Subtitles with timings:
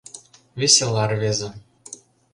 [0.59, 1.49] Весела рвезе.